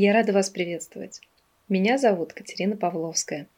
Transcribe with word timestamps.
Я 0.00 0.12
рада 0.12 0.32
вас 0.32 0.48
приветствовать. 0.48 1.20
Меня 1.68 1.98
зовут 1.98 2.32
Катерина 2.32 2.76
Павловская, 2.76 3.48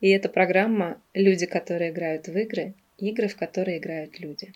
и 0.00 0.08
это 0.08 0.30
программа 0.30 0.98
«Люди, 1.12 1.44
которые 1.44 1.90
играют 1.90 2.26
в 2.26 2.38
игры», 2.38 2.72
игры, 2.96 3.28
в 3.28 3.36
которые 3.36 3.76
играют 3.76 4.18
люди. 4.18 4.54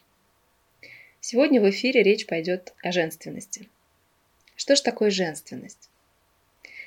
Сегодня 1.21 1.61
в 1.61 1.69
эфире 1.69 2.03
речь 2.03 2.25
пойдет 2.25 2.73
о 2.83 2.93
женственности. 2.93 3.69
Что 4.57 4.75
же 4.75 4.83
такое 4.83 5.11
женственность? 5.11 5.91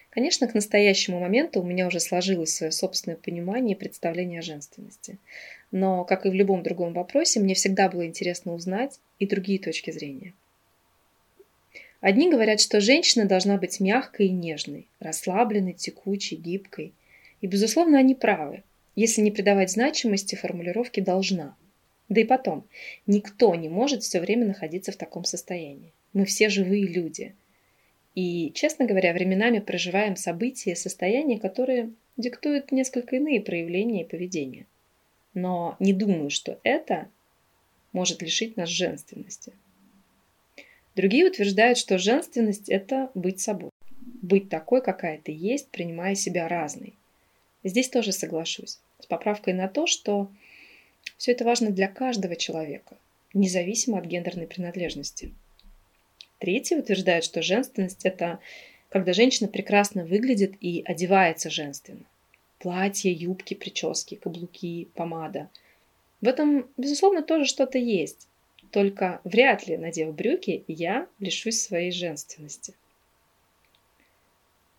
Конечно, 0.09 0.47
к 0.47 0.55
настоящему 0.55 1.19
моменту 1.19 1.61
у 1.61 1.63
меня 1.63 1.85
уже 1.85 1.99
сложилось 1.99 2.55
свое 2.55 2.71
собственное 2.71 3.17
понимание 3.17 3.75
и 3.75 3.79
представление 3.79 4.39
о 4.39 4.41
женственности. 4.41 5.19
Но, 5.69 6.03
как 6.03 6.25
и 6.25 6.29
в 6.29 6.33
любом 6.33 6.63
другом 6.63 6.93
вопросе, 6.93 7.39
мне 7.39 7.53
всегда 7.53 7.89
было 7.89 8.07
интересно 8.07 8.55
узнать 8.55 8.99
и 9.19 9.27
другие 9.27 9.59
точки 9.59 9.91
зрения– 9.91 10.33
Одни 11.99 12.29
говорят, 12.29 12.61
что 12.61 12.79
женщина 12.79 13.25
должна 13.25 13.57
быть 13.57 13.79
мягкой 13.79 14.27
и 14.27 14.31
нежной, 14.31 14.87
расслабленной, 14.99 15.73
текучей, 15.73 16.37
гибкой. 16.37 16.93
И, 17.41 17.47
безусловно, 17.47 17.97
они 17.97 18.13
правы, 18.13 18.63
если 18.95 19.21
не 19.21 19.31
придавать 19.31 19.71
значимости 19.71 20.35
формулировке 20.35 21.01
«должна». 21.01 21.55
Да 22.09 22.21
и 22.21 22.23
потом, 22.23 22.65
никто 23.05 23.53
не 23.55 23.67
может 23.67 24.03
все 24.03 24.19
время 24.21 24.45
находиться 24.45 24.91
в 24.91 24.95
таком 24.95 25.25
состоянии. 25.25 25.91
Мы 26.13 26.25
все 26.25 26.49
живые 26.49 26.87
люди. 26.87 27.35
И, 28.15 28.51
честно 28.55 28.85
говоря, 28.85 29.13
временами 29.13 29.59
проживаем 29.59 30.15
события 30.15 30.71
и 30.71 30.75
состояния, 30.75 31.37
которые 31.37 31.91
диктуют 32.15 32.71
несколько 32.71 33.17
иные 33.17 33.41
проявления 33.41 34.03
и 34.03 34.07
поведения. 34.07 34.65
Но 35.33 35.75
не 35.79 35.93
думаю, 35.93 36.29
что 36.29 36.59
это 36.63 37.09
может 37.91 38.21
лишить 38.21 38.57
нас 38.57 38.69
женственности. 38.69 39.53
Другие 40.97 41.27
утверждают, 41.27 41.77
что 41.77 41.99
женственность– 41.99 42.69
это 42.69 43.11
быть 43.13 43.39
собой. 43.39 43.69
Быть 44.23 44.49
такой, 44.49 44.81
какая 44.81 45.19
ты 45.19 45.31
есть, 45.31 45.69
принимая 45.69 46.15
себя 46.15 46.47
разной. 46.47 46.95
Здесь 47.63 47.89
тоже 47.89 48.11
соглашусь. 48.11 48.79
С 48.99 49.05
поправкой 49.05 49.53
на 49.53 49.67
то, 49.67 49.85
что 49.85 50.31
все 51.19 51.33
это 51.33 51.45
важно 51.45 51.69
для 51.69 51.87
каждого 51.87 52.35
человека, 52.35 52.97
независимо 53.35 53.99
от 53.99 54.05
гендерной 54.05 54.47
принадлежности. 54.47 55.35
Третьи 56.39 56.75
утверждают, 56.75 57.23
что 57.23 57.43
женственность– 57.43 58.01
это 58.03 58.39
когда 58.89 59.13
женщина 59.13 59.47
прекрасно 59.47 60.03
выглядит 60.03 60.55
и 60.61 60.81
одевается 60.83 61.51
женственно. 61.51 62.05
Платье, 62.57 63.11
юбки, 63.11 63.53
прически, 63.53 64.15
каблуки, 64.15 64.87
помада. 64.95 65.51
В 66.21 66.27
этом, 66.27 66.67
безусловно, 66.75 67.21
тоже 67.21 67.45
что-то 67.45 67.77
есть. 67.77 68.27
Только 68.71 69.21
вряд 69.23 69.67
ли, 69.67 69.77
надев 69.77 70.13
брюки, 70.13 70.63
я 70.67 71.07
лишусь 71.19 71.61
своей 71.61 71.91
женственности. 71.91 72.73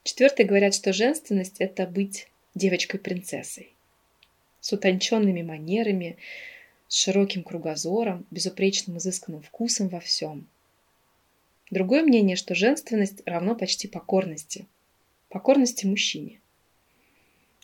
Четвертые 0.03 0.47
говорят, 0.47 0.75
что 0.75 0.93
женственность– 0.93 1.57
это 1.59 1.87
быть 1.87 2.29
девочкой-принцессой. 2.55 3.73
С 4.61 4.73
утонченными 4.73 5.43
манерами, 5.43 6.17
с 6.89 6.97
широким 6.97 7.43
кругозором, 7.43 8.27
безупречным 8.31 8.99
изысканным 8.99 9.43
вкусом 9.43 9.89
во 9.89 10.01
всем. 10.01 10.47
Другое 11.71 12.03
мнение, 12.03 12.37
что 12.37 12.55
женственность 12.55 13.23
равно 13.27 13.55
почти 13.55 13.89
покорности. 13.89 14.67
Покорности 15.29 15.87
мужчине. 15.87 16.41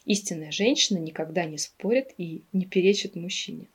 Истинная 0.04 0.52
женщина 0.52 0.98
никогда 0.98 1.46
не 1.46 1.56
спорит 1.56 2.12
и 2.18 2.42
не 2.52 2.66
перечит 2.66 3.16
мужчине. 3.16 3.66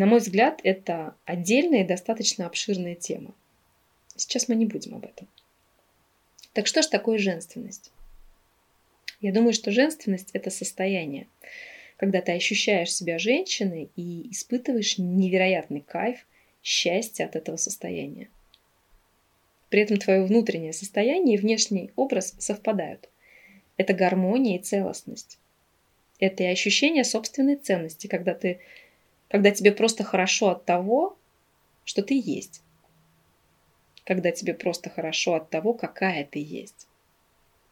На 0.00 0.06
мой 0.06 0.20
взгляд, 0.20 0.62
это 0.64 1.14
отдельная 1.26 1.84
и 1.84 1.86
достаточно 1.86 2.46
обширная 2.46 2.94
тема. 2.94 3.34
Сейчас 4.16 4.48
мы 4.48 4.54
не 4.54 4.64
будем 4.64 4.94
об 4.94 5.04
этом. 5.04 5.28
Так 6.54 6.66
что 6.66 6.80
же 6.80 6.88
такое 6.88 7.18
женственность? 7.18 7.92
Я 9.20 9.30
думаю, 9.30 9.52
что 9.52 9.70
женственность– 9.70 10.30
это 10.32 10.48
состояние, 10.48 11.26
когда 11.98 12.22
ты 12.22 12.32
ощущаешь 12.32 12.94
себя 12.94 13.18
женщиной 13.18 13.90
и 13.94 14.30
испытываешь 14.30 14.96
невероятный 14.96 15.82
кайф, 15.82 16.26
счастье 16.62 17.26
от 17.26 17.36
этого 17.36 17.56
состояния. 17.56 18.30
При 19.68 19.82
этом 19.82 19.98
твое 19.98 20.24
внутреннее 20.24 20.72
состояние 20.72 21.36
и 21.36 21.38
внешний 21.38 21.90
образ 21.94 22.34
совпадают. 22.38 23.10
Это 23.76 23.92
гармония 23.92 24.56
и 24.56 24.62
целостность. 24.62 25.38
Это 26.20 26.44
и 26.44 26.46
ощущение 26.46 27.04
собственной 27.04 27.56
ценности, 27.56 28.06
когда 28.06 28.32
ты 28.32 28.60
когда 29.30 29.52
тебе 29.52 29.70
просто 29.70 30.02
хорошо 30.02 30.50
от 30.50 30.64
того, 30.64 31.16
что 31.84 32.02
ты 32.02 32.20
есть. 32.22 32.62
Когда 34.04 34.32
тебе 34.32 34.54
просто 34.54 34.90
хорошо 34.90 35.34
от 35.34 35.50
того, 35.50 35.72
какая 35.72 36.24
ты 36.24 36.40
есть. 36.40 36.88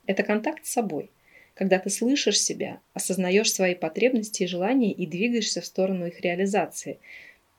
Это 0.07 0.23
контакт 0.23 0.65
с 0.65 0.71
собой. 0.71 1.11
Когда 1.55 1.81
ты 1.81 1.91
слышишь 1.91 2.41
себя, 2.41 2.79
осознаешь 2.95 3.53
свои 3.53 3.75
потребности 3.75 4.45
и 4.45 4.47
желания 4.47 4.93
и 4.93 5.05
двигаешься 5.05 5.61
в 5.61 5.67
сторону 5.67 6.07
их 6.07 6.21
реализации. 6.21 7.01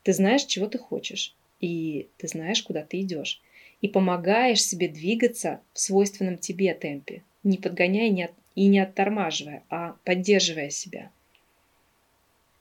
Ты 0.02 0.14
знаешь, 0.14 0.44
чего 0.44 0.66
ты 0.66 0.78
хочешь. 0.78 1.34
И 1.60 2.08
ты 2.16 2.26
знаешь, 2.26 2.62
куда 2.62 2.82
ты 2.82 3.02
идешь. 3.02 3.42
И 3.82 3.88
помогаешь 3.88 4.64
себе 4.64 4.88
двигаться 4.88 5.60
в 5.74 5.80
свойственном 5.80 6.38
тебе 6.38 6.72
темпе, 6.72 7.22
не 7.42 7.58
подгоняя 7.58 8.30
и 8.54 8.66
не 8.66 8.78
оттормаживая, 8.78 9.62
а 9.68 9.96
поддерживая 10.04 10.70
себя– 10.70 11.10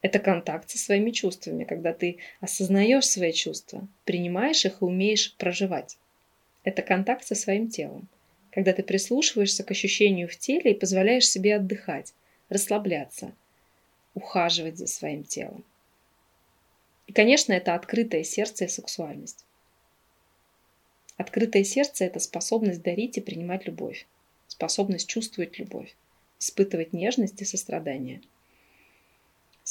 это 0.02 0.20
контакт 0.20 0.70
со 0.70 0.78
своими 0.78 1.12
чувствами, 1.12 1.66
когда 1.66 1.94
ты 1.94 2.20
осознаешь 2.40 3.06
свои 3.06 3.34
чувства, 3.34 3.88
принимаешь 4.06 4.66
их 4.66 4.82
и 4.82 4.86
умеешь 4.86 5.36
проживать. 5.36 5.98
Это 6.64 6.82
контакт 6.82 7.26
со 7.26 7.36
своим 7.36 7.70
телом, 7.70 8.08
когда 8.52 8.72
ты 8.72 8.82
прислушиваешься 8.82 9.64
к 9.64 9.72
ощущению 9.72 10.30
в 10.30 10.38
теле 10.38 10.72
и 10.72 10.80
позволяешь 10.80 11.30
себе 11.30 11.56
отдыхать, 11.56 12.14
расслабляться, 12.48 13.34
ухаживать 14.14 14.78
за 14.78 14.88
своим 14.88 15.24
телом. 15.24 15.66
И, 17.08 17.12
конечно, 17.14 17.52
это 17.54 17.76
открытое 17.76 18.24
сердце 18.24 18.66
и 18.66 18.70
сексуальность. 18.70 19.46
Открытое 21.18 21.66
сердце– 21.66 22.06
это 22.06 22.20
способность 22.20 22.82
дарить 22.82 23.18
и 23.18 23.22
принимать 23.22 23.66
любовь, 23.66 24.06
способность 24.48 25.10
чувствовать 25.10 25.60
любовь, 25.60 25.94
испытывать 26.40 26.94
нежность 26.94 27.42
и 27.42 27.46
сострадание– 27.46 28.22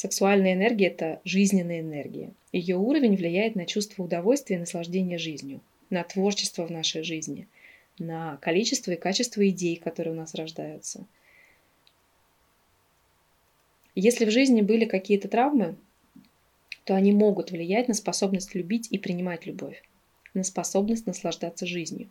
Сексуальная 0.00 0.52
энергия– 0.52 0.86
это 0.90 1.20
жизненная 1.24 1.80
энергия. 1.80 2.32
Ее 2.52 2.76
уровень 2.76 3.16
влияет 3.16 3.56
на 3.56 3.66
чувство 3.66 4.04
удовольствия 4.04 4.54
и 4.54 4.60
наслаждения 4.60 5.18
жизнью, 5.18 5.60
на 5.90 6.04
творчество 6.04 6.64
в 6.64 6.70
нашей 6.70 7.02
жизни, 7.02 7.48
на 7.98 8.36
количество 8.36 8.92
и 8.92 8.96
качество 8.96 9.48
идей, 9.48 9.74
которые 9.74 10.14
у 10.14 10.16
нас 10.16 10.36
рождаются. 10.36 11.04
Если 13.96 14.24
в 14.24 14.30
жизни 14.30 14.62
были 14.62 14.84
какие-то 14.84 15.26
травмы, 15.26 15.74
то 16.84 16.94
они 16.94 17.10
могут 17.10 17.50
влиять 17.50 17.88
на 17.88 17.94
способность 17.94 18.54
любить 18.54 18.86
и 18.92 18.98
принимать 18.98 19.46
любовь, 19.46 19.82
на 20.32 20.44
способность 20.44 21.08
наслаждаться 21.08 21.66
жизнью. 21.66 22.08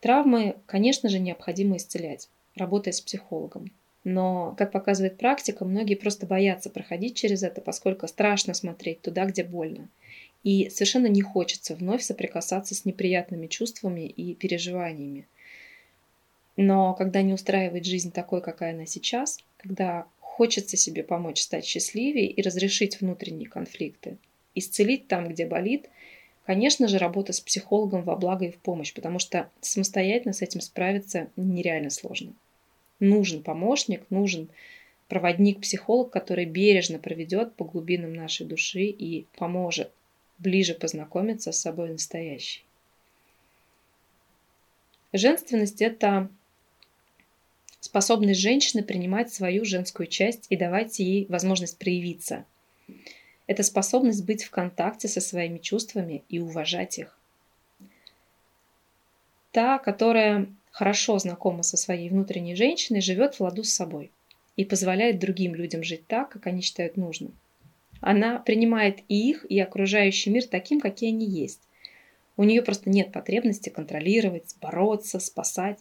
Травмы, 0.00 0.56
конечно 0.66 1.08
же, 1.08 1.18
необходимо 1.18 1.78
исцелять, 1.78 2.28
работая 2.56 2.92
с 2.92 3.00
психологом. 3.00 3.70
Но, 4.08 4.54
как 4.56 4.70
показывает 4.70 5.18
практика, 5.18 5.64
многие 5.64 5.96
просто 5.96 6.26
боятся 6.26 6.70
проходить 6.70 7.16
через 7.16 7.42
это, 7.42 7.60
поскольку 7.60 8.06
страшно 8.06 8.54
смотреть 8.54 9.02
туда, 9.02 9.24
где 9.24 9.42
больно. 9.42 9.88
И 10.44 10.70
совершенно 10.70 11.08
не 11.08 11.22
хочется 11.22 11.74
вновь 11.74 12.04
соприкасаться 12.04 12.76
с 12.76 12.84
неприятными 12.84 13.48
чувствами 13.48 14.06
и 14.06 14.36
переживаниями. 14.36 15.26
Но 16.56 16.94
когда 16.94 17.20
не 17.22 17.32
устраивает 17.32 17.84
жизнь 17.84 18.12
такой, 18.12 18.42
какая 18.42 18.74
она 18.74 18.86
сейчас, 18.86 19.40
когда 19.56 20.06
хочется 20.20 20.76
себе 20.76 21.02
помочь 21.02 21.40
стать 21.40 21.64
счастливее 21.64 22.28
и 22.28 22.42
разрешить 22.42 23.00
внутренние 23.00 23.48
конфликты, 23.48 24.18
исцелить 24.54 25.08
там, 25.08 25.26
где 25.26 25.46
болит, 25.46 25.90
конечно 26.44 26.86
же, 26.86 26.98
работа 26.98 27.32
с 27.32 27.40
психологом 27.40 28.04
во 28.04 28.14
благо 28.14 28.44
и 28.44 28.52
в 28.52 28.58
помощь, 28.58 28.94
потому 28.94 29.18
что 29.18 29.50
самостоятельно 29.60 30.32
с 30.32 30.42
этим 30.42 30.60
справиться 30.60 31.26
нереально 31.34 31.90
сложно 31.90 32.34
нужен 33.00 33.42
помощник, 33.42 34.02
нужен 34.10 34.48
проводник-психолог, 35.08 36.10
который 36.10 36.44
бережно 36.44 36.98
проведет 36.98 37.54
по 37.54 37.64
глубинам 37.64 38.12
нашей 38.12 38.46
души 38.46 38.84
и 38.84 39.26
поможет 39.36 39.90
ближе 40.38 40.74
познакомиться 40.74 41.52
с 41.52 41.60
собой 41.60 41.90
настоящей. 41.90 42.64
Женственность– 45.12 45.80
это 45.80 46.28
способность 47.80 48.40
женщины 48.40 48.82
принимать 48.82 49.32
свою 49.32 49.64
женскую 49.64 50.06
часть 50.06 50.46
и 50.50 50.56
давать 50.56 50.98
ей 50.98 51.26
возможность 51.28 51.78
проявиться. 51.78 52.44
Это 53.46 53.62
способность 53.62 54.24
быть 54.24 54.44
в 54.44 54.50
контакте 54.50 55.08
со 55.08 55.20
своими 55.20 55.58
чувствами 55.58 56.24
и 56.28 56.40
уважать 56.40 56.98
их. 56.98 57.16
Та, 59.52 59.78
которая 59.78 60.48
хорошо 60.76 61.18
знакома 61.18 61.62
со 61.62 61.78
своей 61.78 62.10
внутренней 62.10 62.54
женщиной, 62.54 63.00
живет 63.00 63.34
в 63.34 63.40
ладу 63.40 63.64
с 63.64 63.72
собой 63.72 64.10
и 64.56 64.64
позволяет 64.66 65.18
другим 65.18 65.54
людям 65.54 65.82
жить 65.82 66.06
так, 66.06 66.28
как 66.28 66.46
они 66.46 66.60
считают 66.60 66.98
нужным. 66.98 67.32
Она 68.02 68.40
принимает 68.40 68.98
и 69.08 69.30
их, 69.30 69.46
и 69.48 69.58
окружающий 69.58 70.28
мир 70.28 70.44
таким, 70.44 70.78
какие 70.78 71.08
они 71.12 71.24
есть. 71.24 71.60
У 72.36 72.44
нее 72.44 72.60
просто 72.60 72.90
нет 72.90 73.10
потребности 73.10 73.70
контролировать, 73.70 74.54
бороться, 74.60 75.18
спасать. 75.18 75.78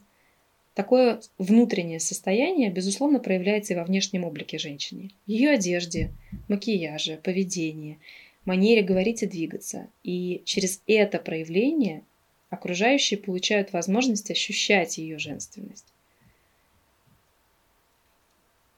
Такое 0.76 1.20
внутреннее 1.38 2.00
состояние, 2.00 2.72
безусловно, 2.72 3.20
проявляется 3.20 3.74
и 3.74 3.76
во 3.76 3.84
внешнем 3.84 4.24
облике 4.24 4.58
женщины. 4.58 5.12
Ее 5.28 5.50
одежде, 5.50 6.14
макияже, 6.48 7.20
поведении, 7.22 8.00
манере 8.46 8.82
говорить 8.82 9.24
и 9.24 9.28
двигаться. 9.28 9.90
И 10.04 10.42
через 10.46 10.82
это 10.88 11.20
проявление 11.20 12.04
окружающие 12.50 13.20
получают 13.20 13.74
возможность 13.74 14.32
ощущать 14.32 14.98
ее 14.98 15.18
женственность. 15.18 15.86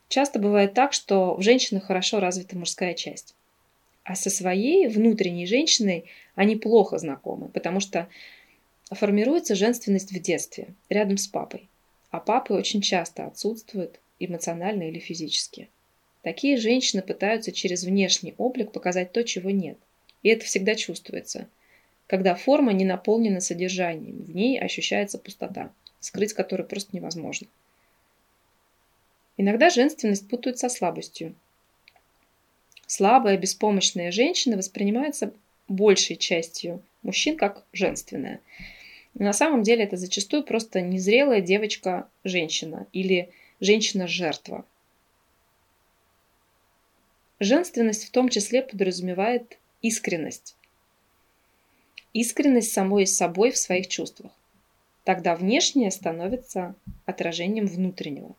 Часто 0.09 0.39
бывает 0.39 0.73
так, 0.73 0.93
что 0.93 1.35
в 1.35 1.41
женщинах 1.41 1.85
хорошо 1.85 2.19
развита 2.19 2.57
мужская 2.57 2.93
часть. 2.93 3.35
А 4.03 4.15
со 4.15 4.29
своей 4.29 4.87
внутренней 4.87 5.45
женщиной 5.45 6.05
они 6.35 6.55
плохо 6.55 6.97
знакомы, 6.97 7.49
потому 7.49 7.81
что 7.81 8.07
формируется 8.89 9.53
женственность 9.53 10.11
в 10.11 10.21
детстве, 10.21 10.73
рядом 10.87 11.17
с 11.17 11.27
папой. 11.27 11.67
А 12.09 12.19
папы 12.21 12.53
очень 12.53 12.81
часто 12.81 13.25
отсутствуют 13.25 13.99
эмоционально 14.19 14.83
или 14.83 14.99
физически. 14.99 15.67
Такие 16.21 16.57
женщины 16.57 17.01
пытаются 17.01 17.51
через 17.51 17.83
внешний 17.83 18.33
облик 18.37 18.71
показать 18.71 19.11
то, 19.11 19.23
чего 19.23 19.49
нет. 19.49 19.77
И 20.23 20.29
это 20.29 20.45
всегда 20.45 20.75
чувствуется. 20.75 21.47
Когда 22.07 22.35
форма 22.35 22.71
не 22.71 22.85
наполнена 22.85 23.41
содержанием, 23.41 24.23
в 24.23 24.33
ней 24.33 24.57
ощущается 24.59 25.17
пустота, 25.17 25.71
скрыть 25.99 26.33
которую 26.33 26.67
просто 26.67 26.95
невозможно. 26.95 27.47
Иногда 29.35 29.69
женственность 29.69 30.27
путают 30.29 30.57
со 30.57 30.69
слабостью. 30.69 31.35
Слабая, 32.87 33.37
беспомощная 33.37 34.11
женщина 34.11 34.55
воспринимается 34.55 35.33
большей 35.67 36.15
частью 36.15 36.81
мужчин 37.03 37.37
как 37.37 37.65
женственная. 37.73 38.39
На 39.13 39.33
самом 39.33 39.63
деле 39.63 39.83
это 39.83 39.97
зачастую 39.97 40.43
просто 40.43 40.79
незрелая 40.79 41.41
девочка-женщина 41.41 42.87
или 42.93 43.29
женщина-жертва. 43.59 44.65
Женственность 47.39 48.05
в 48.05 48.11
том 48.11 48.29
числе 48.29 48.61
подразумевает 48.61 49.57
искренность. 49.81 50.55
Искренность 52.19 52.73
самой 52.73 53.05
собой 53.05 53.51
в 53.51 53.59
своих 53.59 53.89
чувствах. 53.89 54.31
Тогда 55.03 55.35
внешнее 55.35 55.91
становится 55.91 56.73
отражением 57.05 57.67
внутреннего. 57.67 58.35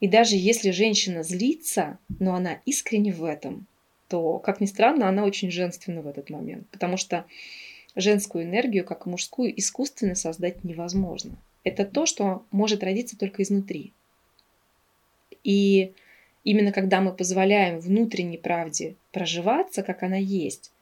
И 0.00 0.08
даже 0.08 0.34
если 0.34 0.70
женщина 0.70 1.22
злится, 1.22 1.98
но 2.18 2.34
она 2.34 2.62
искренне 2.64 3.12
в 3.12 3.22
этом, 3.22 3.66
то, 4.08 4.38
как 4.38 4.62
ни 4.62 4.64
странно, 4.64 5.10
она 5.10 5.26
очень 5.26 5.50
женственна 5.50 6.00
в 6.00 6.06
этот 6.06 6.30
момент, 6.30 6.66
потому 6.70 6.96
что 6.96 7.26
женскую 7.96 8.44
энергию, 8.44 8.86
как 8.86 9.06
и 9.06 9.10
мужскую, 9.10 9.52
искусственно 9.60 10.14
создать 10.14 10.64
невозможно. 10.64 11.36
Это 11.64 11.84
то, 11.84 12.06
что 12.06 12.46
может 12.50 12.82
родиться 12.82 13.18
только 13.18 13.42
изнутри. 13.42 13.92
И 15.44 15.92
именно 16.44 16.72
когда 16.72 17.02
мы 17.02 17.12
позволяем 17.12 17.78
внутренней 17.78 18.38
правде 18.38 18.94
проживаться, 19.12 19.82
как 19.82 20.02
она 20.02 20.16
есть, 20.16 20.72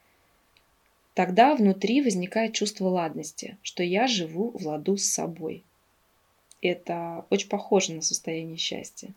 тогда 1.18 1.56
внутри 1.56 2.00
возникает 2.00 2.54
чувство 2.54 2.86
ладности, 2.86 3.58
что 3.62 3.82
я 3.82 4.06
живу 4.06 4.52
в 4.56 4.64
ладу 4.64 4.96
с 4.96 5.04
собой– 5.04 5.64
это 6.62 7.26
очень 7.28 7.48
похоже 7.48 7.92
на 7.92 8.02
состояние 8.02 8.56
счастья. 8.56 9.12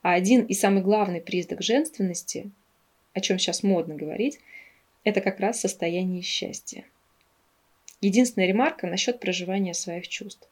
А 0.00 0.14
один 0.14 0.46
и 0.46 0.54
самый 0.54 0.82
главный 0.82 1.20
признак 1.20 1.60
женственности, 1.60 2.50
о 3.12 3.20
чем 3.20 3.38
сейчас 3.38 3.62
модно 3.62 3.94
говорить, 3.94 4.40
это 5.04 5.20
как 5.20 5.38
раз 5.38 5.60
состояние 5.60 6.22
счастья. 6.22 6.86
Единственная 8.00 8.48
ремарка 8.48 8.86
насчет 8.86 9.20
проживания 9.20 9.74
своих 9.74 10.08
чувств. 10.08 10.48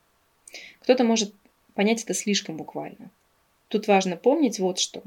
Кто-то 0.80 1.04
может 1.04 1.34
понять 1.72 2.04
это 2.04 2.12
слишком 2.12 2.58
буквально. 2.58 3.10
Тут 3.68 3.88
важно 3.88 4.18
помнить 4.18 4.58
вот 4.58 4.78
что. 4.78 5.02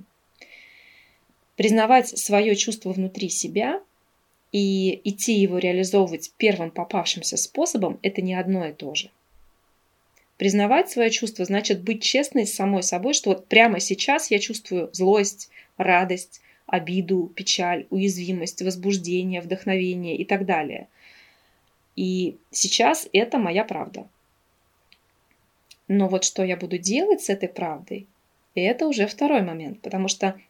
Признавать 1.57 2.07
свое 2.07 2.55
чувство 2.55 2.91
внутри 2.91 3.29
себя 3.29 3.83
и 4.51 5.01
идти 5.03 5.33
его 5.33 5.57
реализовывать 5.57 6.33
первым 6.37 6.71
попавшимся 6.71 7.37
способом– 7.37 7.99
это 8.01 8.21
не 8.21 8.33
одно 8.33 8.65
и 8.65 8.73
то 8.73 8.95
же– 8.95 9.09
Признавать 10.41 10.89
свое 10.89 11.11
чувство 11.11 11.45
значит 11.45 11.83
быть 11.83 12.01
честной 12.01 12.47
с 12.47 12.55
самой 12.55 12.81
собой, 12.81 13.13
что 13.13 13.29
вот 13.29 13.45
прямо 13.45 13.79
сейчас 13.79 14.31
я 14.31 14.39
чувствую 14.39 14.89
злость, 14.91 15.51
радость, 15.77 16.41
обиду, 16.65 17.31
печаль, 17.35 17.85
уязвимость, 17.91 18.63
возбуждение, 18.63 19.41
вдохновение 19.41 20.17
и 20.17 20.25
так 20.25 20.47
далее. 20.47 20.87
И 21.95 22.37
сейчас 22.49 23.07
это 23.13 23.37
моя 23.37 23.63
правда. 23.63 24.07
Но 25.87 26.07
вот 26.07 26.23
что 26.23 26.43
я 26.43 26.57
буду 26.57 26.79
делать 26.79 27.21
с 27.21 27.29
этой 27.29 27.47
правдой, 27.47 28.07
это 28.55 28.87
уже 28.87 29.05
второй 29.05 29.43
момент, 29.43 29.79
потому 29.81 30.07
что 30.07 30.41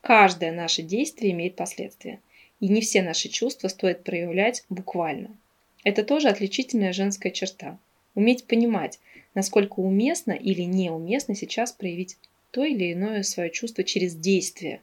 каждое 0.00 0.50
наше 0.50 0.80
действие 0.80 1.32
имеет 1.32 1.56
последствия. 1.56 2.20
И 2.60 2.68
не 2.68 2.80
все 2.80 3.02
наши 3.02 3.28
чувства 3.28 3.68
стоит 3.68 4.02
проявлять 4.02 4.64
буквально. 4.70 5.36
Это 5.84 6.02
тоже 6.02 6.28
отличительная 6.28 6.92
женская 6.92 7.30
черта. 7.30 7.78
Уметь 8.14 8.46
понимать, 8.46 8.98
насколько 9.34 9.80
уместно 9.80 10.32
или 10.32 10.62
неуместно 10.62 11.34
сейчас 11.34 11.72
проявить 11.72 12.16
то 12.50 12.64
или 12.64 12.92
иное 12.92 13.22
свое 13.22 13.50
чувство 13.50 13.84
через 13.84 14.14
действие. 14.14 14.80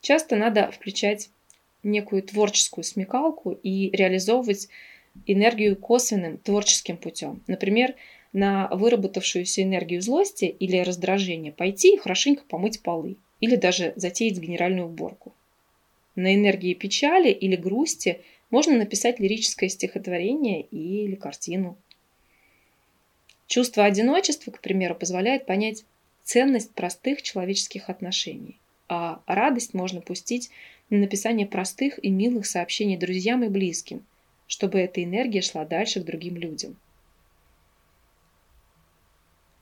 Часто 0.00 0.36
надо 0.36 0.70
включать 0.72 1.30
некую 1.84 2.22
творческую 2.22 2.82
смекалку 2.82 3.52
и 3.52 3.90
реализовывать 3.90 4.68
энергию 5.26 5.76
косвенным 5.76 6.38
творческим 6.38 6.96
путем. 6.96 7.42
Например, 7.46 7.94
на 8.32 8.68
выработавшуюся 8.68 9.62
энергию 9.62 10.02
злости 10.02 10.44
или 10.44 10.78
раздражения 10.78 11.52
пойти 11.52 11.94
и 11.94 11.98
хорошенько 11.98 12.44
помыть 12.44 12.82
полы 12.82 13.16
или 13.40 13.56
даже 13.56 13.92
затеять 13.96 14.38
генеральную 14.38 14.86
уборку. 14.86 15.32
На 16.14 16.34
энергии 16.34 16.74
печали 16.74 17.30
или 17.30 17.56
грусти 17.56 18.20
можно 18.50 18.76
написать 18.76 19.20
лирическое 19.20 19.68
стихотворение 19.68 20.62
или 20.62 21.14
картину. 21.14 21.76
Чувство 23.46 23.84
одиночества, 23.84 24.50
к 24.50 24.60
примеру, 24.60 24.94
позволяет 24.94 25.46
понять 25.46 25.84
ценность 26.22 26.74
простых 26.74 27.22
человеческих 27.22 27.88
отношений, 27.88 28.58
а 28.88 29.22
радость 29.26 29.74
можно 29.74 30.00
пустить 30.00 30.50
на 30.90 30.98
написание 30.98 31.46
простых 31.46 32.02
и 32.02 32.10
милых 32.10 32.46
сообщений 32.46 32.96
друзьям 32.96 33.44
и 33.44 33.48
близким, 33.48 34.04
чтобы 34.46 34.78
эта 34.80 35.02
энергия 35.02 35.40
шла 35.40 35.64
дальше 35.64 36.00
к 36.00 36.04
другим 36.04 36.36
людям. 36.36 36.76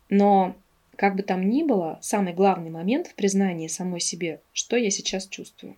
Но, 0.08 0.56
как 0.96 1.14
бы 1.14 1.22
там 1.22 1.48
ни 1.48 1.62
было, 1.62 1.98
самый 2.02 2.32
главный 2.32 2.70
момент 2.70 3.06
в 3.06 3.14
признании 3.14 3.68
самой 3.68 4.00
себе, 4.00 4.40
что 4.52 4.76
я 4.76 4.90
сейчас 4.90 5.26
чувствую. 5.28 5.76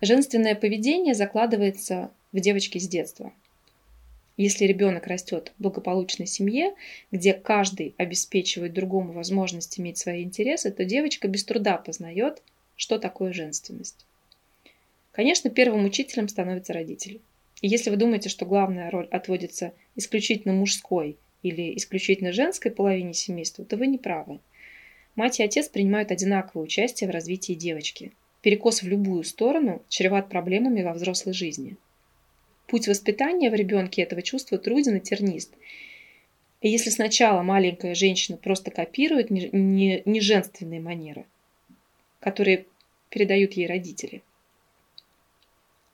Женственное 0.00 0.54
поведение 0.54 1.14
закладывается 1.14 2.10
в 2.32 2.40
девочке 2.40 2.78
с 2.78 2.88
детства. 2.88 3.32
Если 4.36 4.64
ребенок 4.64 5.06
растет 5.06 5.52
в 5.56 5.62
благополучной 5.62 6.26
семье, 6.26 6.74
где 7.10 7.34
каждый 7.34 7.94
обеспечивает 7.98 8.72
другому 8.72 9.12
возможность 9.12 9.78
иметь 9.78 9.98
свои 9.98 10.24
интересы, 10.24 10.72
то 10.72 10.84
девочка 10.84 11.28
без 11.28 11.44
труда 11.44 11.76
познает, 11.76 12.42
что 12.76 12.98
такое 12.98 13.32
женственность. 13.32 14.06
Конечно, 15.12 15.50
первым 15.50 15.84
учителем 15.84 16.28
становятся 16.28 16.72
родители. 16.72 17.20
И 17.62 17.68
если 17.68 17.88
вы 17.88 17.96
думаете, 17.96 18.28
что 18.28 18.44
главная 18.44 18.90
роль 18.90 19.08
отводится 19.10 19.72
исключительно 19.96 20.52
мужской 20.52 21.16
или 21.42 21.74
исключительно 21.76 22.32
женской 22.32 22.70
половине 22.70 23.14
семейства, 23.14 23.64
то 23.64 23.78
вы 23.78 23.86
не 23.86 23.96
правы. 23.96 24.40
Мать 25.16 25.40
и 25.40 25.42
отец 25.42 25.68
принимают 25.68 26.10
одинаковое 26.10 26.64
участие 26.64 27.08
в 27.08 27.12
развитии 27.12 27.54
девочки. 27.54 28.12
Перекос 28.42 28.82
в 28.82 28.88
любую 28.88 29.24
сторону 29.24 29.82
чреват 29.88 30.28
проблемами 30.28 30.82
во 30.82 30.92
взрослой 30.92 31.32
жизни– 31.32 31.76
Путь 32.72 32.88
воспитания 32.88 33.50
в 33.50 33.54
ребенке 33.54 34.00
этого 34.00 34.22
чувства 34.22 34.56
труден 34.56 34.96
и 34.96 35.00
тернист. 35.00 35.52
И 36.62 36.70
если 36.70 36.88
сначала 36.88 37.42
маленькая 37.42 37.94
женщина 37.94 38.38
просто 38.38 38.70
копирует 38.70 39.28
неженственные 39.28 40.80
манеры, 40.80 41.26
которые 42.18 42.64
передают 43.10 43.52
ей 43.52 43.66
родители, 43.66 44.22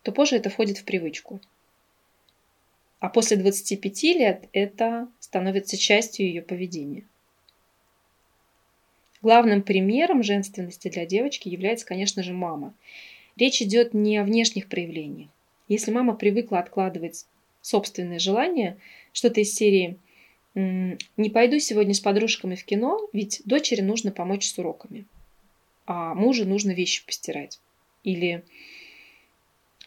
то 0.05 0.13
позже 0.13 0.37
это 0.37 0.51
входит 0.51 0.79
в 0.79 0.85
привычку. 0.85 1.41
А 3.01 3.09
после 3.09 3.37
25 3.37 4.03
лет 4.05 4.49
это 4.53 5.09
становится 5.21 5.77
частью 5.77 6.27
ее 6.27 6.43
поведения. 6.43 7.05
Главным 9.23 9.63
примером 9.63 10.23
женственности 10.23 10.89
для 10.89 11.07
девочки 11.07 11.49
является, 11.49 11.87
конечно 11.87 12.23
же, 12.23 12.33
мама. 12.33 12.75
Речь 13.37 13.63
идет 13.63 13.95
не 13.95 14.17
о 14.17 14.25
внешних 14.25 14.69
проявлениях. 14.69 15.29
Если 15.69 15.91
мама 15.91 16.15
привыкла 16.15 16.59
откладывать 16.59 17.27
собственные 17.61 18.19
желания, 18.19 18.79
что-то 19.13 19.41
из 19.41 19.55
серии 19.55 19.99
«Не 20.55 21.31
пойду 21.31 21.59
сегодня 21.59 21.95
с 21.95 22.01
подружками 22.01 22.55
в 22.55 22.65
кино, 22.65 22.99
ведь 23.13 23.43
дочери 23.45 23.81
нужно 23.81 24.11
помочь 24.11 24.47
с 24.47 24.59
уроками». 24.59 25.07
а 25.87 26.15
мужу 26.15 26.45
нужно 26.45 26.73
вещи 26.73 27.05
постирать. 27.05 27.61
Или 28.05 28.45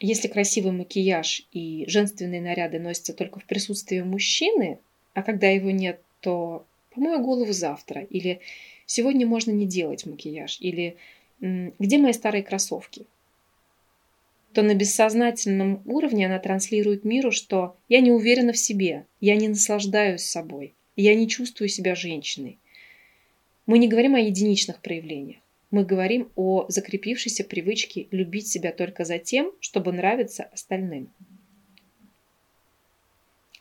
если 0.00 0.28
красивый 0.28 0.72
макияж 0.72 1.46
и 1.52 1.84
женственные 1.86 2.40
наряды 2.40 2.78
носятся 2.78 3.12
только 3.12 3.40
в 3.40 3.44
присутствии 3.44 4.00
мужчины, 4.00 4.78
а 5.14 5.22
когда 5.22 5.48
его 5.48 5.70
нет, 5.70 6.00
то 6.20 6.66
помою 6.90 7.20
голову 7.20 7.52
завтра, 7.52 8.02
или 8.02 8.40
сегодня 8.86 9.26
можно 9.26 9.50
не 9.50 9.66
делать 9.66 10.06
макияж, 10.06 10.58
или 10.60 10.96
где 11.40 11.98
мои 11.98 12.12
старые 12.12 12.42
кроссовки, 12.42 13.06
то 14.52 14.62
на 14.62 14.74
бессознательном 14.74 15.82
уровне 15.86 16.26
она 16.26 16.38
транслирует 16.38 17.04
миру, 17.04 17.32
что 17.32 17.76
я 17.88 18.00
не 18.00 18.12
уверена 18.12 18.52
в 18.52 18.58
себе, 18.58 19.06
я 19.20 19.34
не 19.36 19.48
наслаждаюсь 19.48 20.22
собой, 20.22 20.74
я 20.94 21.14
не 21.14 21.28
чувствую 21.28 21.68
себя 21.68 21.94
женщиной. 21.94 22.58
Мы 23.66 23.78
не 23.78 23.88
говорим 23.88 24.14
о 24.14 24.20
единичных 24.20 24.80
проявлениях. 24.80 25.40
Мы 25.72 25.86
говорим 25.86 26.30
о 26.36 26.66
закрепившейся 26.68 27.44
привычке 27.44 28.06
любить 28.10 28.46
себя 28.46 28.72
только 28.72 29.06
за 29.06 29.18
тем, 29.18 29.52
чтобы 29.58 29.90
нравиться 29.90 30.44
остальным. 30.44 31.10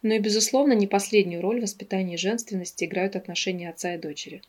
Но 0.01 0.15
и, 0.15 0.19
безусловно, 0.19 0.73
не 0.73 0.87
последнюю 0.87 1.41
роль 1.41 1.59
в 1.59 1.63
воспитании 1.63 2.17
женственности 2.17 2.83
играют 2.83 3.15
отношения 3.15 3.69
отца 3.69 3.95
и 3.95 3.97
дочери. 3.97 4.41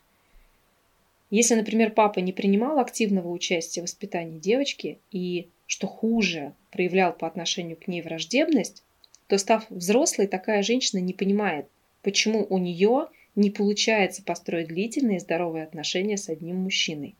Если, 1.29 1.55
например, 1.55 1.91
папа 1.91 2.19
не 2.19 2.33
принимал 2.33 2.79
активного 2.79 3.29
участия 3.29 3.79
в 3.79 3.85
воспитании 3.85 4.39
девочки 4.39 4.99
и, 5.11 5.47
что 5.65 5.87
хуже, 5.87 6.53
проявлял 6.69 7.13
по 7.13 7.27
отношению 7.27 7.77
к 7.77 7.87
ней 7.87 8.01
враждебность, 8.01 8.83
то, 9.27 9.37
став 9.37 9.69
взрослой, 9.69 10.27
такая 10.27 10.63
женщина 10.63 10.99
не 10.99 11.13
понимает, 11.13 11.67
почему 12.01 12.45
у 12.49 12.57
нее 12.57 13.07
не 13.35 13.51
получается 13.51 14.21
построить 14.21 14.67
длительные 14.67 15.21
здоровые 15.21 15.63
отношения 15.63 16.17
с 16.17 16.27
одним 16.27 16.57
мужчиной. 16.57 17.15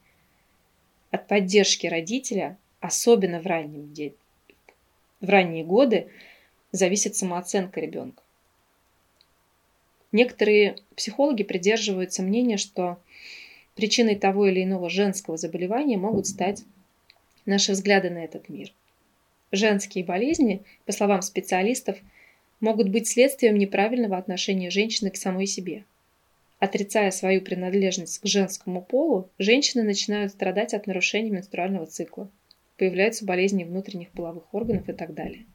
От 1.14 1.28
поддержки 1.28 1.86
родителя, 1.86 2.58
особенно 2.80 3.40
в, 3.40 3.46
раннем 3.46 3.94
де... 3.94 4.16
в 5.22 5.30
ранние 5.30 5.64
годы, 5.64 6.08
зависит 6.72 7.16
самооценка 7.16 7.80
ребенка. 7.80 8.24
Некоторые 10.12 10.78
психологи 10.96 11.44
придерживаются 11.44 12.24
мнения, 12.24 12.58
что 12.58 12.98
причиной 13.76 14.16
того 14.16 14.48
или 14.48 14.64
иного 14.64 14.90
женского 14.90 15.38
заболевания 15.38 15.98
могут 15.98 16.26
стать 16.26 16.64
наши 17.46 17.74
взгляды 17.74 18.10
на 18.10 18.24
этот 18.24 18.50
мир. 18.50 18.74
Женские 19.52 20.04
болезни, 20.04 20.64
по 20.88 20.94
словам 20.94 21.22
специалистов, 21.22 22.00
могут 22.60 22.90
быть 22.90 23.08
следствием 23.08 23.60
неправильного 23.60 24.18
отношения 24.18 24.72
женщины 24.72 25.12
к 25.12 25.18
самой 25.18 25.46
себе. 25.46 25.86
Отрицая 26.64 27.12
свою 27.12 27.42
принадлежность 27.42 28.20
к 28.20 28.26
женскому 28.26 28.82
полу, 28.82 29.30
женщины 29.38 29.84
начинают 29.84 30.32
страдать 30.32 30.74
от 30.74 30.88
нарушений 30.88 31.30
менструального 31.30 31.86
цикла. 31.86 32.32
Появляются 32.78 33.26
болезни 33.26 33.66
внутренних 33.66 34.12
половых 34.12 34.54
органов 34.54 34.88
и 34.88 34.94
так 34.94 35.14
далее. 35.14 35.46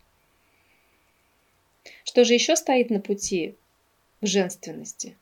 Что 2.05 2.25
же 2.25 2.35
еще 2.35 2.57
стоит 2.57 2.91
на 2.91 3.01
пути 3.01 3.55
к 4.21 4.27
женственности? 4.27 5.17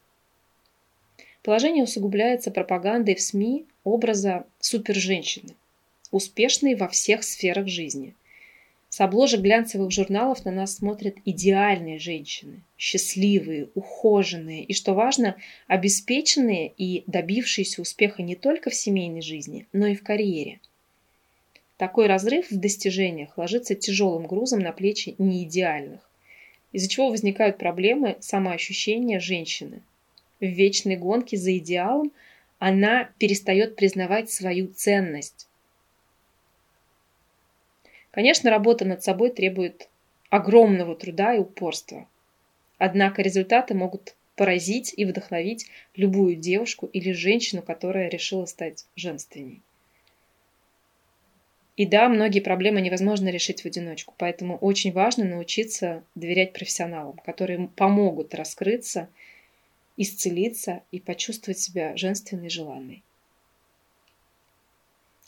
Положение 1.44 1.84
усугубляется 1.84 2.50
пропагандой 2.50 3.14
в 3.14 3.20
СМИ 3.20 3.64
образа 3.84 4.44
суперженщины, 4.58 5.54
успешной 6.10 6.74
во 6.74 6.88
всех 6.88 7.22
сферах 7.22 7.68
жизни– 7.68 8.16
с 8.88 9.00
обложек 9.00 9.40
глянцевых 9.40 9.90
журналов 9.90 10.44
на 10.44 10.52
нас 10.52 10.76
смотрят 10.76 11.16
идеальные 11.24 11.98
женщины, 11.98 12.62
счастливые, 12.78 13.68
ухоженные 13.74 14.64
и, 14.64 14.72
что 14.72 14.94
важно, 14.94 15.36
обеспеченные 15.66 16.72
и 16.76 17.02
добившиеся 17.06 17.82
успеха 17.82 18.22
не 18.22 18.36
только 18.36 18.70
в 18.70 18.74
семейной 18.74 19.22
жизни, 19.22 19.66
но 19.72 19.86
и 19.86 19.94
в 19.94 20.02
карьере. 20.02 20.60
Такой 21.76 22.06
разрыв 22.06 22.50
в 22.50 22.58
достижениях 22.58 23.36
ложится 23.36 23.74
тяжелым 23.74 24.26
грузом 24.26 24.60
на 24.60 24.72
плечи 24.72 25.14
неидеальных, 25.18 26.00
из-за 26.72 26.88
чего 26.88 27.10
возникают 27.10 27.58
проблемы 27.58 28.16
самоощущения 28.20 29.20
женщины. 29.20 29.82
В 30.40 30.46
вечной 30.46 30.96
гонке 30.96 31.36
за 31.36 31.58
идеалом 31.58 32.12
она 32.58 33.10
перестает 33.18 33.76
признавать 33.76 34.30
свою 34.30 34.68
ценность, 34.68 35.48
Конечно, 38.16 38.48
работа 38.48 38.86
над 38.86 39.04
собой 39.04 39.28
требует 39.28 39.90
огромного 40.30 40.96
труда 40.96 41.34
и 41.34 41.38
упорства. 41.38 42.08
Однако 42.78 43.20
результаты 43.20 43.74
могут 43.74 44.16
поразить 44.36 44.94
и 44.96 45.04
вдохновить 45.04 45.66
любую 45.94 46.36
девушку 46.36 46.86
или 46.86 47.12
женщину, 47.12 47.60
которая 47.60 48.08
решила 48.08 48.46
стать 48.46 48.86
женственней. 48.96 49.60
И 51.76 51.84
да, 51.84 52.08
многие 52.08 52.40
проблемы 52.40 52.80
невозможно 52.80 53.28
решить 53.28 53.60
в 53.60 53.66
одиночку, 53.66 54.14
поэтому 54.16 54.56
очень 54.56 54.92
важно 54.92 55.26
научиться 55.26 56.02
доверять 56.14 56.54
профессионалам, 56.54 57.18
которые 57.18 57.68
помогут 57.76 58.34
раскрыться, 58.34 59.10
исцелиться 59.98 60.80
и 60.90 61.00
почувствовать 61.00 61.58
себя 61.58 61.94
женственной 61.98 62.46
и 62.46 62.50
желанной. 62.50 63.02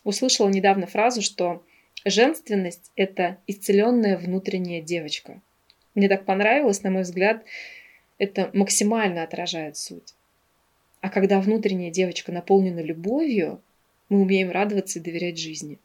Услышала 0.05 0.49
недавно 0.49 0.87
фразу, 0.87 1.21
что 1.21 1.63
Женственность– 2.05 2.93
это 2.97 3.39
исцеленная 3.47 4.17
внутренняя 4.17 4.81
девочка. 4.81 5.41
Мне 5.95 6.09
так 6.09 6.25
понравилось, 6.25 6.83
на 6.83 6.91
мой 6.91 7.03
взгляд, 7.03 7.45
это 8.19 8.51
максимально 8.53 9.25
отражает 9.25 9.77
суть. 9.77 10.15
А 11.01 11.11
когда 11.11 11.41
внутренняя 11.41 11.91
девочка 11.91 12.31
наполнена 12.31 12.81
любовью, 12.81 13.61
мы 14.09 14.21
умеем 14.21 14.51
радоваться 14.51 14.99
и 14.99 15.03
доверять 15.03 15.39
жизни. 15.39 15.79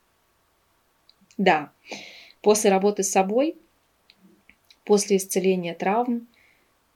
Да, 1.38 1.72
после 2.42 2.70
работы 2.70 3.02
с 3.02 3.10
собой, 3.10 3.56
после 4.84 5.18
исцеления 5.18 5.74
травм, 5.74 6.28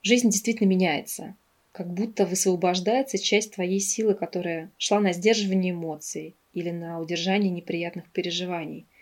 жизнь 0.03 0.29
действительно 0.29 0.67
меняется. 0.67 1.35
Как 1.71 1.87
будто 1.91 2.25
высвобождается 2.25 3.17
часть 3.17 3.53
твоей 3.53 3.79
силы, 3.79 4.13
которая 4.13 4.71
шла 4.77 4.99
на 4.99 5.11
сдерживание 5.11 5.73
эмоций 5.73 6.35
или 6.53 6.69
на 6.69 6.99
удержание 6.99 7.49
неприятных 7.49 8.07
переживаний– 8.11 8.85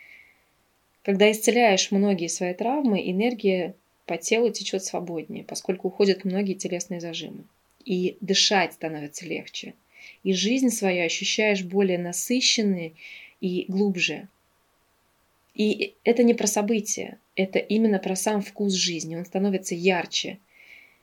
когда 1.06 1.32
исцеляешь 1.32 1.92
многие 1.92 2.28
свои 2.28 2.56
травмы, 2.56 3.00
энергия 3.12 3.76
по 4.08 4.18
телу 4.18 4.50
течет 4.50 4.84
свободнее, 4.84 5.44
поскольку 5.44 5.90
уходят 5.90 6.26
многие 6.26 6.56
телесные 6.56 7.00
зажимы. 7.00 7.44
И 7.86 8.18
дышать 8.22 8.74
становится 8.74 9.28
легче. 9.28 9.76
И 10.24 10.34
жизнь 10.34 10.72
свою 10.72 11.06
ощущаешь 11.06 11.64
более 11.64 12.00
насыщенной 12.00 12.96
и 13.40 13.66
глубже. 13.68 14.30
И 15.54 15.94
это 16.04 16.24
не 16.24 16.34
про 16.34 16.48
события, 16.48 17.20
это 17.36 17.60
именно 17.60 18.00
про 18.00 18.16
сам 18.16 18.42
вкус 18.42 18.74
жизни. 18.74 19.16
Он 19.16 19.26
становится 19.26 19.76
ярче. 19.76 20.40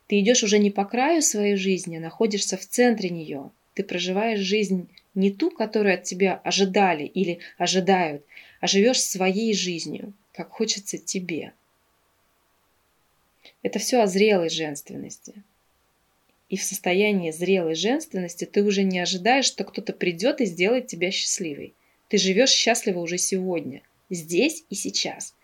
Ты 0.08 0.18
идешь 0.18 0.42
уже 0.42 0.58
не 0.58 0.72
по 0.72 0.84
краю 0.84 1.22
своей 1.22 1.54
жизни, 1.54 1.98
а 1.98 2.00
находишься 2.00 2.56
в 2.56 2.66
центре 2.66 3.08
нее. 3.08 3.52
Ты 3.74 3.84
проживаешь 3.84 4.40
жизнь 4.40 4.88
не 5.14 5.30
ту, 5.30 5.50
которую 5.50 5.94
от 5.94 6.04
тебя 6.04 6.40
ожидали 6.44 7.04
или 7.04 7.40
ожидают, 7.58 8.24
а 8.60 8.66
живешь 8.66 9.00
своей 9.00 9.54
жизнью, 9.54 10.12
как 10.32 10.50
хочется 10.50 10.98
тебе. 10.98 11.52
Это 13.62 13.78
все 13.78 14.00
о 14.00 14.06
зрелой 14.06 14.48
женственности. 14.48 15.42
И 16.48 16.56
в 16.56 16.62
состоянии 16.62 17.30
зрелой 17.30 17.74
женственности 17.74 18.44
ты 18.44 18.62
уже 18.62 18.82
не 18.82 18.98
ожидаешь, 18.98 19.46
что 19.46 19.64
кто-то 19.64 19.92
придет 19.92 20.40
и 20.40 20.46
сделает 20.46 20.86
тебя 20.86 21.10
счастливой. 21.10 21.74
Ты 22.08 22.18
живешь 22.18 22.50
счастливо 22.50 23.00
уже 23.00 23.16
сегодня, 23.16 23.82
здесь 24.10 24.64
и 24.68 24.74
сейчас. 24.74 25.34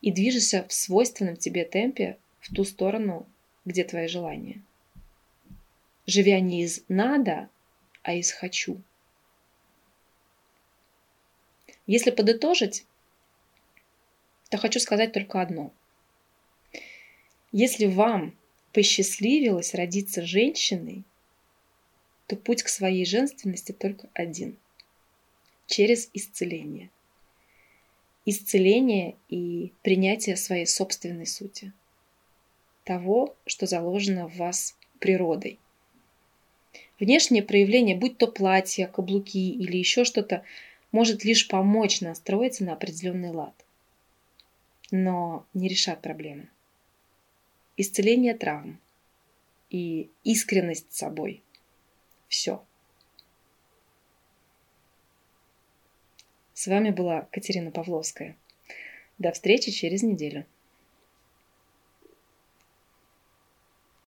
И 0.00 0.12
движешься 0.12 0.64
в 0.68 0.72
свойственном 0.72 1.36
тебе 1.36 1.64
темпе 1.64 2.18
в 2.40 2.54
ту 2.54 2.64
сторону, 2.64 3.26
где 3.64 3.82
твои 3.82 4.06
желания. 4.06 4.62
Живя 6.06 6.40
не 6.40 6.62
из 6.62 6.84
«надо», 6.88 7.48
а 8.08 8.14
из 8.14 8.32
«хочу». 8.32 8.80
Если 11.86 12.10
подытожить, 12.10 12.86
то 14.48 14.56
хочу 14.56 14.80
сказать 14.80 15.12
только 15.12 15.42
одно. 15.42 15.74
Если 17.52 17.84
вам 17.84 18.34
посчастливилось 18.72 19.74
родиться 19.74 20.22
женщиной, 20.24 21.04
то 22.26 22.36
путь 22.36 22.62
к 22.62 22.68
своей 22.68 23.04
женственности 23.04 23.72
только 23.72 24.08
один– 24.14 24.56
через 25.66 26.08
исцеление. 26.14 26.88
Исцеление 28.24 29.16
и 29.28 29.74
принятие 29.82 30.38
своей 30.38 30.66
собственной 30.66 31.26
сути. 31.26 31.74
Того, 32.84 33.36
что 33.44 33.66
заложено 33.66 34.28
в 34.28 34.36
вас 34.36 34.78
природой. 34.98 35.58
Внешнее 37.00 37.42
проявление, 37.42 37.96
будь 37.96 38.18
то 38.18 38.26
платье, 38.26 38.86
каблуки 38.86 39.52
или 39.52 39.76
еще 39.76 40.04
что-то– 40.04 40.42
может 40.92 41.24
лишь 41.24 41.48
помочь 41.48 42.00
настроиться 42.00 42.64
на 42.64 42.72
определенный 42.72 43.30
лад, 43.30 43.54
но 44.90 45.46
не 45.54 45.68
решат 45.68 46.00
проблемы. 46.00 46.48
Исцеление 47.76 48.34
травм 48.34 48.80
и 49.70 50.10
искренность 50.24 50.92
с 50.92 50.98
собой– 50.98 51.42
все. 52.28 52.64
С 56.54 56.66
вами 56.66 56.90
была 56.90 57.28
Катерина 57.30 57.70
Павловская. 57.70 58.36
До 59.18 59.30
встречи 59.32 59.70
через 59.70 60.02
неделю. 60.02 60.44